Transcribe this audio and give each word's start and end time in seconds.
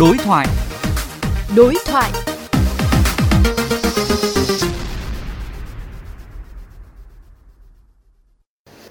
Đối 0.00 0.16
thoại. 0.18 0.46
Đối 1.56 1.74
thoại. 1.86 2.10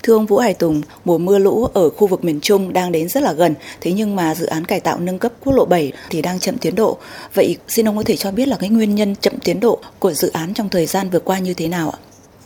Thưa 0.04 0.14
ông 0.14 0.26
Vũ 0.26 0.38
Hải 0.38 0.54
Tùng, 0.54 0.82
mùa 1.06 1.18
mưa 1.18 1.40
lũ 1.40 1.68
ở 1.74 1.90
khu 1.90 2.08
vực 2.08 2.24
miền 2.24 2.40
Trung 2.42 2.74
đang 2.74 2.92
đến 2.92 3.10
rất 3.10 3.24
là 3.24 3.34
gần, 3.34 3.56
thế 3.82 3.92
nhưng 3.92 4.16
mà 4.16 4.36
dự 4.36 4.46
án 4.46 4.66
cải 4.66 4.80
tạo 4.80 5.00
nâng 5.00 5.20
cấp 5.20 5.32
quốc 5.44 5.54
lộ 5.54 5.66
7 5.66 5.92
thì 6.10 6.22
đang 6.22 6.40
chậm 6.40 6.58
tiến 6.58 6.76
độ. 6.76 6.98
Vậy 7.34 7.58
xin 7.68 7.88
ông 7.88 7.98
có 7.98 8.04
thể 8.06 8.16
cho 8.16 8.32
biết 8.32 8.48
là 8.48 8.58
cái 8.60 8.70
nguyên 8.70 8.96
nhân 8.96 9.16
chậm 9.16 9.34
tiến 9.44 9.60
độ 9.60 9.80
của 10.00 10.14
dự 10.14 10.30
án 10.30 10.54
trong 10.54 10.70
thời 10.70 10.86
gian 10.86 11.10
vừa 11.10 11.20
qua 11.20 11.40
như 11.40 11.54
thế 11.54 11.68
nào 11.68 11.90
ạ? 11.90 12.00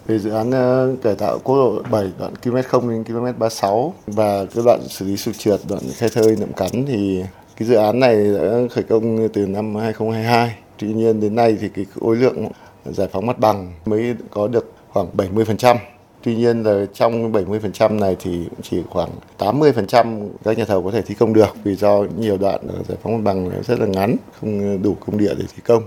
Về 0.07 0.19
dự 0.19 0.29
án 0.29 0.51
ờ, 0.51 0.95
cải 1.03 1.15
tạo 1.15 1.39
quốc 1.43 1.55
lộ 1.55 1.81
7 1.91 2.11
đoạn 2.19 2.35
km 2.35 2.57
0 2.67 2.89
đến 2.89 3.03
km 3.03 3.39
36 3.39 3.93
và 4.07 4.45
cái 4.55 4.63
đoạn 4.65 4.79
xử 4.89 5.05
lý 5.05 5.17
sụt 5.17 5.35
trượt 5.37 5.59
đoạn 5.69 5.81
khe 5.97 6.09
thơi 6.09 6.35
nậm 6.39 6.53
cắn 6.53 6.85
thì 6.87 7.23
cái 7.59 7.67
dự 7.67 7.75
án 7.75 7.99
này 7.99 8.33
đã 8.33 8.41
khởi 8.71 8.83
công 8.83 9.29
từ 9.33 9.45
năm 9.45 9.75
2022. 9.75 10.55
Tuy 10.79 10.87
nhiên 10.87 11.19
đến 11.19 11.35
nay 11.35 11.57
thì 11.61 11.69
cái 11.69 11.85
khối 11.95 12.15
lượng 12.15 12.47
giải 12.85 13.07
phóng 13.11 13.25
mặt 13.25 13.39
bằng 13.39 13.73
mới 13.85 14.15
có 14.31 14.47
được 14.47 14.71
khoảng 14.89 15.07
70%. 15.17 15.75
Tuy 16.23 16.35
nhiên 16.35 16.63
là 16.63 16.85
trong 16.93 17.31
70% 17.31 17.99
này 17.99 18.15
thì 18.19 18.45
chỉ 18.61 18.83
khoảng 18.89 19.09
80% 19.37 20.29
các 20.43 20.57
nhà 20.57 20.65
thầu 20.65 20.83
có 20.83 20.91
thể 20.91 21.01
thi 21.01 21.15
công 21.15 21.33
được 21.33 21.55
vì 21.63 21.75
do 21.75 22.05
nhiều 22.17 22.37
đoạn 22.37 22.67
giải 22.87 22.97
phóng 23.03 23.13
mặt 23.13 23.21
bằng 23.23 23.51
rất 23.67 23.79
là 23.79 23.85
ngắn, 23.85 24.15
không 24.41 24.81
đủ 24.81 24.95
công 25.05 25.17
địa 25.17 25.33
để 25.37 25.45
thi 25.55 25.61
công. 25.65 25.83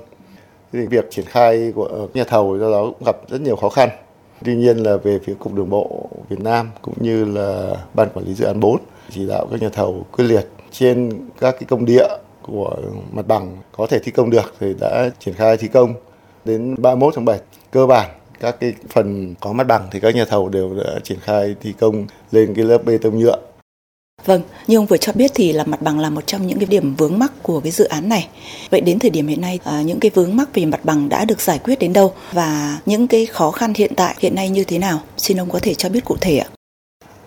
Thì 0.73 0.87
việc 0.87 1.11
triển 1.11 1.25
khai 1.25 1.73
của 1.75 2.09
nhà 2.15 2.25
thầu 2.25 2.59
do 2.59 2.71
đó 2.71 2.85
cũng 2.85 3.07
gặp 3.07 3.17
rất 3.29 3.41
nhiều 3.41 3.57
khó 3.57 3.69
khăn. 3.69 3.89
Tuy 4.45 4.55
nhiên 4.55 4.77
là 4.77 4.97
về 4.97 5.19
phía 5.25 5.35
Cục 5.35 5.55
Đường 5.55 5.71
bộ 5.71 6.09
Việt 6.29 6.41
Nam 6.41 6.71
cũng 6.83 6.95
như 7.01 7.25
là 7.25 7.77
Ban 7.95 8.09
Quản 8.15 8.27
lý 8.27 8.35
Dự 8.35 8.45
án 8.45 8.61
4 8.61 8.77
chỉ 9.11 9.27
đạo 9.27 9.47
các 9.51 9.63
nhà 9.63 9.69
thầu 9.69 10.07
quyết 10.13 10.25
liệt 10.25 10.47
trên 10.73 11.11
các 11.41 11.53
cái 11.53 11.65
công 11.69 11.85
địa 11.85 12.07
của 12.43 12.77
mặt 13.13 13.27
bằng 13.27 13.57
có 13.73 13.87
thể 13.87 13.99
thi 13.99 14.13
công 14.13 14.31
được 14.31 14.55
thì 14.61 14.75
đã 14.81 15.11
triển 15.19 15.35
khai 15.35 15.57
thi 15.57 15.69
công 15.69 15.95
đến 16.45 16.75
31 16.79 17.15
tháng 17.15 17.25
7 17.25 17.39
cơ 17.71 17.87
bản 17.87 18.11
các 18.41 18.57
cái 18.61 18.75
phần 18.89 19.35
có 19.41 19.53
mặt 19.53 19.67
bằng 19.67 19.89
thì 19.91 20.01
các 20.01 20.15
nhà 20.15 20.25
thầu 20.25 20.49
đều 20.49 20.75
đã 20.85 20.99
triển 21.03 21.19
khai 21.21 21.55
thi 21.61 21.75
công 21.81 22.07
lên 22.33 22.55
cái 22.55 22.65
lớp 22.65 22.85
bê 22.85 22.99
tông 22.99 23.19
nhựa 23.19 23.39
Vâng, 24.25 24.43
như 24.67 24.77
ông 24.77 24.87
vừa 24.87 24.97
cho 24.97 25.13
biết 25.13 25.31
thì 25.35 25.53
là 25.53 25.65
mặt 25.65 25.83
bằng 25.83 25.99
là 25.99 26.11
một 26.11 26.27
trong 26.27 26.47
những 26.47 26.59
cái 26.59 26.67
điểm 26.67 26.95
vướng 26.95 27.19
mắc 27.19 27.33
của 27.43 27.61
cái 27.61 27.73
dự 27.73 27.85
án 27.85 28.09
này. 28.09 28.29
Vậy 28.71 28.81
đến 28.81 28.99
thời 28.99 29.11
điểm 29.11 29.27
hiện 29.27 29.41
nay, 29.41 29.59
à, 29.65 29.83
những 29.83 30.01
cái 30.01 30.11
vướng 30.15 30.37
mắc 30.37 30.49
về 30.55 30.65
mặt 30.65 30.81
bằng 30.85 31.09
đã 31.09 31.25
được 31.25 31.41
giải 31.41 31.59
quyết 31.59 31.79
đến 31.79 31.93
đâu 31.93 32.13
và 32.33 32.79
những 32.87 33.07
cái 33.07 33.27
khó 33.27 33.51
khăn 33.51 33.73
hiện 33.77 33.93
tại 33.97 34.15
hiện 34.19 34.35
nay 34.35 34.49
như 34.49 34.65
thế 34.65 34.79
nào? 34.79 35.01
Xin 35.17 35.41
ông 35.41 35.51
có 35.51 35.59
thể 35.63 35.75
cho 35.75 35.89
biết 35.89 36.05
cụ 36.05 36.17
thể 36.21 36.39
ạ. 36.39 36.60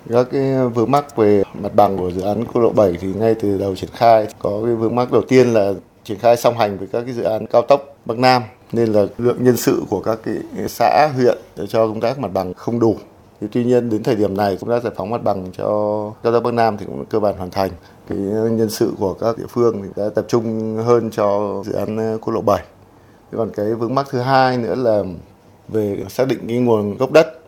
Các 0.10 0.28
cái 0.32 0.68
vướng 0.74 0.92
mắc 0.92 1.16
về 1.16 1.44
mặt 1.54 1.76
bằng 1.76 1.98
của 1.98 2.12
dự 2.12 2.22
án 2.22 2.46
quốc 2.46 2.62
lộ 2.62 2.70
7 2.70 2.98
thì 3.02 3.08
ngay 3.14 3.36
từ 3.36 3.58
đầu 3.58 3.76
triển 3.76 3.90
khai, 3.94 4.28
có 4.40 4.62
cái 4.66 4.76
vướng 4.76 4.96
mắc 4.96 5.12
đầu 5.12 5.22
tiên 5.22 5.54
là 5.54 5.74
triển 6.04 6.20
khai 6.20 6.38
song 6.38 6.58
hành 6.58 6.78
với 6.78 6.88
các 6.92 7.02
cái 7.02 7.14
dự 7.14 7.24
án 7.24 7.48
cao 7.48 7.62
tốc 7.62 7.96
Bắc 8.06 8.18
Nam. 8.18 8.44
Nên 8.72 8.92
là 8.94 9.06
lượng 9.18 9.44
nhân 9.44 9.58
sự 9.58 9.84
của 9.90 10.02
các 10.02 10.20
cái 10.24 10.36
xã, 10.68 11.10
huyện 11.16 11.38
để 11.58 11.68
cho 11.68 11.88
công 11.88 12.02
tác 12.02 12.20
mặt 12.20 12.34
bằng 12.34 12.54
không 12.54 12.80
đủ. 12.80 12.96
Thì 13.42 13.48
tuy 13.52 13.66
nhiên 13.66 13.90
đến 13.90 14.04
thời 14.04 14.16
điểm 14.16 14.38
này 14.38 14.58
công 14.62 14.70
tác 14.70 14.84
giải 14.84 14.94
phóng 14.96 15.10
mặt 15.10 15.24
bằng 15.24 15.52
cho 15.58 15.66
cao 16.24 16.34
tốc 16.34 16.44
Bắc 16.44 16.54
Nam 16.54 16.78
thì 16.78 16.86
cũng 16.86 17.06
cơ 17.06 17.20
bản 17.20 17.38
hoàn 17.38 17.52
thành. 17.52 17.70
Cái 18.10 18.18
nhân 18.52 18.70
sự 18.70 18.94
của 19.00 19.14
các 19.14 19.38
địa 19.38 19.48
phương 19.50 19.82
thì 19.82 19.90
đã 19.96 20.10
tập 20.16 20.26
trung 20.28 20.78
hơn 20.86 21.10
cho 21.12 21.62
dự 21.66 21.74
án 21.74 21.98
ờ, 21.98 22.18
quốc 22.22 22.34
lộ 22.34 22.42
7 22.42 22.64
còn 23.38 23.50
cái 23.56 23.74
vướng 23.74 23.96
mắc 23.96 24.08
thứ 24.10 24.20
hai 24.20 24.58
nữa 24.58 24.76
là 24.76 25.04
về 25.68 26.06
xác 26.10 26.28
định 26.28 26.40
cái 26.48 26.58
nguồn 26.58 26.98
gốc 26.98 27.12
đất 27.12 27.43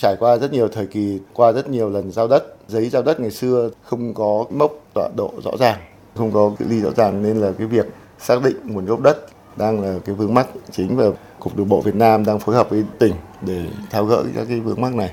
trải 0.00 0.16
qua 0.16 0.36
rất 0.36 0.52
nhiều 0.52 0.68
thời 0.68 0.86
kỳ 0.86 1.18
qua 1.34 1.52
rất 1.52 1.68
nhiều 1.68 1.90
lần 1.90 2.12
giao 2.12 2.28
đất 2.28 2.56
giấy 2.68 2.88
giao 2.88 3.02
đất 3.02 3.20
ngày 3.20 3.30
xưa 3.30 3.70
không 3.82 4.14
có 4.14 4.44
mốc 4.50 4.72
tọa 4.94 5.08
độ 5.16 5.32
rõ 5.44 5.50
ràng 5.58 5.78
không 6.14 6.32
có 6.32 6.52
cự 6.58 6.64
ly 6.68 6.80
rõ 6.80 6.90
ràng 6.96 7.22
nên 7.22 7.36
là 7.36 7.52
cái 7.58 7.66
việc 7.66 7.86
xác 8.18 8.42
định 8.42 8.56
nguồn 8.64 8.84
gốc 8.84 9.00
đất 9.00 9.26
đang 9.56 9.80
là 9.82 9.98
cái 10.04 10.14
vướng 10.14 10.34
mắc 10.34 10.48
chính 10.70 10.96
và 10.96 11.04
cục 11.40 11.56
đường 11.56 11.68
bộ 11.68 11.80
Việt 11.80 11.94
Nam 11.94 12.24
đang 12.24 12.38
phối 12.38 12.54
hợp 12.54 12.70
với 12.70 12.84
tỉnh 12.98 13.14
để 13.46 13.64
tháo 13.90 14.04
gỡ 14.04 14.24
các 14.34 14.46
cái 14.48 14.60
vướng 14.60 14.80
mắc 14.80 14.94
này 14.94 15.12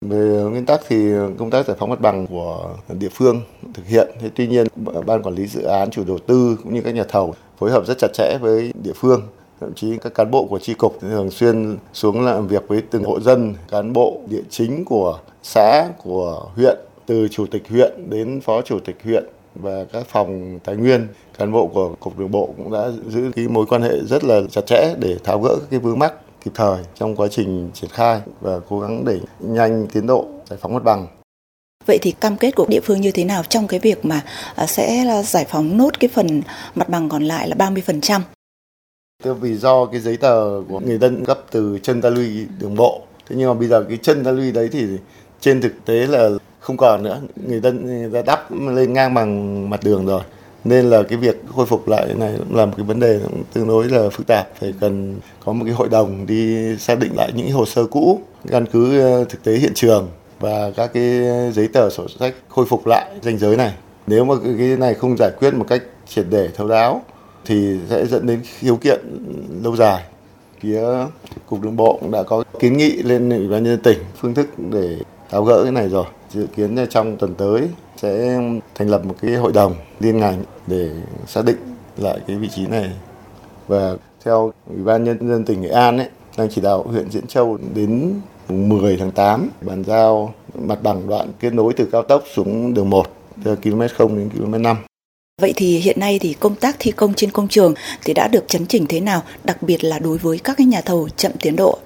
về 0.00 0.42
nguyên 0.50 0.66
tắc 0.66 0.80
thì 0.88 1.12
công 1.38 1.50
tác 1.50 1.66
giải 1.66 1.76
phóng 1.80 1.90
mặt 1.90 2.00
bằng 2.00 2.26
của 2.26 2.74
địa 2.88 3.08
phương 3.12 3.40
thực 3.74 3.86
hiện. 3.86 4.08
Thế 4.20 4.30
tuy 4.34 4.46
nhiên 4.46 4.66
ban 5.06 5.22
quản 5.22 5.34
lý 5.34 5.46
dự 5.46 5.62
án, 5.62 5.90
chủ 5.90 6.04
đầu 6.04 6.18
tư 6.18 6.58
cũng 6.62 6.74
như 6.74 6.82
các 6.82 6.94
nhà 6.94 7.04
thầu 7.08 7.34
phối 7.58 7.70
hợp 7.70 7.86
rất 7.86 7.98
chặt 7.98 8.08
chẽ 8.14 8.38
với 8.40 8.72
địa 8.84 8.92
phương. 8.94 9.22
Thậm 9.60 9.74
chí 9.74 9.98
các 10.02 10.14
cán 10.14 10.30
bộ 10.30 10.46
của 10.46 10.58
tri 10.58 10.74
cục 10.74 11.00
thường 11.00 11.30
xuyên 11.30 11.76
xuống 11.92 12.24
làm 12.24 12.46
việc 12.46 12.68
với 12.68 12.82
từng 12.90 13.04
hộ 13.04 13.20
dân, 13.20 13.54
cán 13.70 13.92
bộ 13.92 14.20
địa 14.30 14.42
chính 14.50 14.84
của 14.84 15.18
xã, 15.42 15.88
của 16.02 16.48
huyện, 16.56 16.78
từ 17.06 17.28
chủ 17.30 17.46
tịch 17.46 17.68
huyện 17.68 18.10
đến 18.10 18.40
phó 18.40 18.62
chủ 18.62 18.78
tịch 18.80 18.96
huyện 19.04 19.24
và 19.54 19.84
các 19.92 20.06
phòng 20.08 20.58
tài 20.64 20.76
nguyên 20.76 21.06
cán 21.38 21.52
bộ 21.52 21.66
của 21.66 21.94
cục 22.00 22.18
đường 22.18 22.30
bộ 22.30 22.54
cũng 22.56 22.72
đã 22.72 22.90
giữ 23.08 23.30
cái 23.36 23.48
mối 23.48 23.66
quan 23.66 23.82
hệ 23.82 23.98
rất 24.04 24.24
là 24.24 24.40
chặt 24.50 24.66
chẽ 24.66 24.94
để 24.98 25.16
tháo 25.24 25.40
gỡ 25.40 25.56
các 25.60 25.66
cái 25.70 25.80
vướng 25.80 25.98
mắc 25.98 26.12
kịp 26.44 26.50
thời 26.54 26.78
trong 26.94 27.16
quá 27.16 27.28
trình 27.30 27.70
triển 27.74 27.90
khai 27.90 28.20
và 28.40 28.60
cố 28.68 28.80
gắng 28.80 29.04
để 29.04 29.20
nhanh 29.40 29.86
tiến 29.92 30.06
độ 30.06 30.26
giải 30.50 30.58
phóng 30.62 30.74
mặt 30.74 30.84
bằng. 30.84 31.06
Vậy 31.86 31.98
thì 32.02 32.12
cam 32.12 32.36
kết 32.36 32.50
của 32.56 32.66
địa 32.68 32.80
phương 32.80 33.00
như 33.00 33.10
thế 33.10 33.24
nào 33.24 33.42
trong 33.48 33.66
cái 33.66 33.80
việc 33.80 34.04
mà 34.04 34.22
à, 34.54 34.66
sẽ 34.66 35.04
giải 35.24 35.44
phóng 35.48 35.76
nốt 35.76 36.00
cái 36.00 36.08
phần 36.14 36.42
mặt 36.74 36.88
bằng 36.88 37.08
còn 37.08 37.24
lại 37.24 37.48
là 37.48 37.56
30%? 37.56 38.20
Tức 39.22 39.34
vì 39.40 39.54
do 39.54 39.86
cái 39.86 40.00
giấy 40.00 40.16
tờ 40.16 40.62
của 40.68 40.80
người 40.80 40.98
dân 40.98 41.24
cấp 41.24 41.40
từ 41.50 41.78
chân 41.82 42.00
ta 42.00 42.10
luy 42.10 42.46
đường 42.60 42.74
bộ. 42.74 43.02
Thế 43.28 43.36
nhưng 43.38 43.48
mà 43.48 43.54
bây 43.54 43.68
giờ 43.68 43.84
cái 43.88 43.98
chân 44.02 44.24
ta 44.24 44.30
luy 44.30 44.52
đấy 44.52 44.68
thì 44.72 44.86
trên 45.40 45.60
thực 45.60 45.72
tế 45.84 46.06
là 46.06 46.30
không 46.60 46.76
còn 46.76 47.02
nữa. 47.02 47.20
Người 47.46 47.60
dân 47.60 48.12
đã 48.12 48.22
đắp 48.22 48.52
lên 48.52 48.92
ngang 48.92 49.14
bằng 49.14 49.70
mặt 49.70 49.80
đường 49.84 50.06
rồi 50.06 50.22
nên 50.64 50.90
là 50.90 51.02
cái 51.02 51.18
việc 51.18 51.42
khôi 51.56 51.66
phục 51.66 51.88
lại 51.88 52.14
này 52.16 52.32
là 52.50 52.66
một 52.66 52.72
cái 52.76 52.86
vấn 52.86 53.00
đề 53.00 53.20
tương 53.52 53.68
đối 53.68 53.88
là 53.88 54.08
phức 54.12 54.26
tạp 54.26 54.48
phải 54.60 54.74
cần 54.80 55.20
có 55.44 55.52
một 55.52 55.64
cái 55.64 55.74
hội 55.74 55.88
đồng 55.88 56.26
đi 56.26 56.76
xác 56.78 56.98
định 56.98 57.12
lại 57.16 57.32
những 57.34 57.50
hồ 57.50 57.64
sơ 57.66 57.86
cũ, 57.86 58.20
căn 58.48 58.66
cứ 58.66 59.00
ờ, 59.00 59.24
thực 59.24 59.44
tế 59.44 59.52
hiện 59.52 59.74
trường 59.74 60.08
và 60.40 60.70
các 60.76 60.90
cái 60.94 61.20
giấy 61.52 61.68
tờ 61.72 61.90
sổ 61.90 62.06
sách 62.20 62.34
khôi 62.48 62.66
phục 62.66 62.86
lại 62.86 63.10
danh 63.22 63.38
giới 63.38 63.56
này 63.56 63.74
nếu 64.06 64.24
mà 64.24 64.34
cái 64.58 64.76
này 64.76 64.94
không 64.94 65.16
giải 65.18 65.30
quyết 65.38 65.54
một 65.54 65.66
cách 65.68 65.82
triệt 66.06 66.26
để 66.30 66.48
thấu 66.56 66.68
đáo 66.68 67.02
thì 67.46 67.78
sẽ 67.90 68.06
dẫn 68.06 68.26
đến 68.26 68.40
khiếu 68.58 68.76
kiện 68.76 69.00
lâu 69.62 69.76
dài. 69.76 70.04
Phía 70.60 70.82
cục 71.46 71.60
đường 71.62 71.76
bộ 71.76 71.98
cũng 72.00 72.10
đã 72.10 72.22
có 72.22 72.44
kiến 72.60 72.76
nghị 72.76 73.02
lên 73.02 73.30
ủy 73.30 73.48
ban 73.48 73.64
nhân 73.64 73.72
dân 73.72 73.82
tỉnh 73.82 73.98
phương 74.20 74.34
thức 74.34 74.48
để 74.70 74.98
tháo 75.30 75.44
gỡ 75.44 75.62
cái 75.62 75.72
này 75.72 75.88
rồi. 75.88 76.04
Dự 76.30 76.46
kiến 76.56 76.76
trong 76.90 77.16
tuần 77.16 77.34
tới 77.34 77.68
sẽ 77.96 78.40
thành 78.74 78.88
lập 78.88 79.04
một 79.04 79.14
cái 79.22 79.34
hội 79.34 79.52
đồng 79.52 79.74
liên 80.00 80.18
ngành 80.18 80.42
để 80.66 80.90
xác 81.26 81.44
định 81.44 81.56
lại 81.96 82.18
cái 82.26 82.36
vị 82.36 82.48
trí 82.56 82.66
này. 82.66 82.90
Và 83.66 83.96
theo 84.24 84.52
ủy 84.74 84.82
ban 84.84 85.04
nhân 85.04 85.28
dân 85.28 85.44
tỉnh 85.44 85.60
nghệ 85.60 85.68
an 85.68 85.98
ấy, 85.98 86.08
đang 86.38 86.48
chỉ 86.50 86.60
đạo 86.60 86.82
huyện 86.82 87.10
diễn 87.10 87.26
châu 87.26 87.58
đến 87.74 88.20
10 88.48 88.96
tháng 88.96 89.10
8 89.10 89.50
bàn 89.60 89.84
giao 89.84 90.34
mặt 90.54 90.78
bằng 90.82 91.08
đoạn 91.08 91.28
kết 91.40 91.54
nối 91.54 91.72
từ 91.72 91.88
cao 91.92 92.02
tốc 92.02 92.22
xuống 92.34 92.74
đường 92.74 92.90
1 92.90 93.06
từ 93.44 93.56
km 93.56 93.82
0 93.96 94.16
đến 94.18 94.30
km 94.30 94.62
5 94.62 94.76
Vậy 95.42 95.52
thì 95.56 95.78
hiện 95.78 96.00
nay 96.00 96.18
thì 96.18 96.34
công 96.40 96.54
tác 96.54 96.76
thi 96.78 96.90
công 96.90 97.14
trên 97.14 97.30
công 97.30 97.48
trường 97.48 97.74
thì 98.04 98.14
đã 98.14 98.28
được 98.28 98.48
chấn 98.48 98.66
chỉnh 98.66 98.86
thế 98.88 99.00
nào, 99.00 99.22
đặc 99.44 99.62
biệt 99.62 99.84
là 99.84 99.98
đối 99.98 100.18
với 100.18 100.38
các 100.38 100.56
cái 100.56 100.66
nhà 100.66 100.80
thầu 100.80 101.08
chậm 101.16 101.32
tiến 101.40 101.56
độ? 101.56 101.78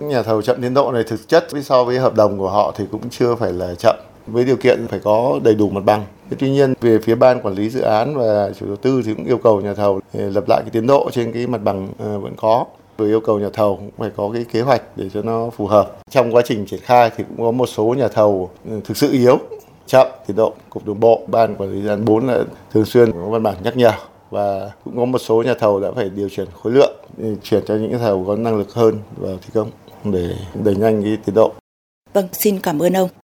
Nhà 0.00 0.22
thầu 0.22 0.42
chậm 0.42 0.62
tiến 0.62 0.74
độ 0.74 0.92
này 0.92 1.04
thực 1.06 1.28
chất 1.28 1.46
so 1.64 1.84
với 1.84 1.98
hợp 1.98 2.14
đồng 2.14 2.38
của 2.38 2.50
họ 2.50 2.74
thì 2.76 2.84
cũng 2.92 3.10
chưa 3.10 3.34
phải 3.34 3.52
là 3.52 3.74
chậm 3.74 3.96
với 4.26 4.44
điều 4.44 4.56
kiện 4.56 4.86
phải 4.88 5.00
có 5.04 5.40
đầy 5.42 5.54
đủ 5.54 5.70
mặt 5.70 5.84
bằng. 5.84 6.04
Tuy 6.38 6.50
nhiên 6.50 6.74
về 6.80 6.98
phía 6.98 7.14
ban 7.14 7.40
quản 7.42 7.54
lý 7.54 7.70
dự 7.70 7.80
án 7.80 8.16
và 8.16 8.50
chủ 8.60 8.66
đầu 8.66 8.76
tư 8.76 9.02
thì 9.06 9.14
cũng 9.14 9.26
yêu 9.26 9.38
cầu 9.38 9.60
nhà 9.60 9.74
thầu 9.74 10.00
ờ, 10.14 10.30
lập 10.30 10.44
lại 10.48 10.60
cái 10.62 10.70
tiến 10.70 10.86
độ 10.86 11.10
trên 11.12 11.32
cái 11.32 11.46
mặt 11.46 11.60
bằng 11.64 11.88
ờ, 11.98 12.18
vẫn 12.18 12.34
có 12.36 12.64
rồi 12.98 13.08
yêu 13.08 13.20
cầu 13.20 13.38
nhà 13.38 13.48
thầu 13.52 13.76
cũng 13.76 13.90
phải 13.98 14.10
có 14.16 14.30
cái 14.34 14.44
kế 14.52 14.60
hoạch 14.60 14.82
để 14.96 15.10
cho 15.14 15.22
nó 15.22 15.50
phù 15.56 15.66
hợp. 15.66 15.98
Trong 16.10 16.34
quá 16.34 16.42
trình 16.44 16.66
triển 16.66 16.80
khai 16.82 17.10
thì 17.16 17.24
cũng 17.28 17.46
có 17.46 17.50
một 17.50 17.66
số 17.66 17.94
nhà 17.98 18.08
thầu 18.08 18.50
ờ, 18.70 18.80
thực 18.84 18.96
sự 18.96 19.12
yếu, 19.12 19.38
chậm 19.90 20.06
tiến 20.26 20.36
độ. 20.36 20.54
Cục 20.70 20.86
đường 20.86 21.00
bộ, 21.00 21.22
ban 21.26 21.56
quản 21.56 21.72
lý 21.72 21.82
dự 21.82 21.88
án 21.88 22.04
4 22.04 22.26
là 22.26 22.44
thường 22.72 22.84
xuyên 22.84 23.12
có 23.12 23.28
văn 23.30 23.42
bản 23.42 23.54
nhắc 23.64 23.76
nhở 23.76 23.92
và 24.30 24.70
cũng 24.84 24.96
có 24.96 25.04
một 25.04 25.18
số 25.18 25.42
nhà 25.42 25.54
thầu 25.54 25.80
đã 25.80 25.88
phải 25.94 26.10
điều 26.10 26.28
chuyển 26.28 26.46
khối 26.62 26.72
lượng 26.72 26.92
chuyển 27.42 27.62
cho 27.66 27.74
những 27.74 27.90
nhà 27.90 27.98
thầu 27.98 28.24
có 28.26 28.36
năng 28.36 28.58
lực 28.58 28.74
hơn 28.74 28.98
vào 29.16 29.36
thi 29.42 29.48
công 29.54 29.70
để 30.04 30.34
đẩy 30.64 30.76
nhanh 30.76 31.02
cái 31.02 31.18
tiến 31.24 31.34
độ. 31.34 31.52
Vâng, 32.12 32.28
xin 32.32 32.60
cảm 32.60 32.78
ơn 32.78 32.92
ông. 32.92 33.08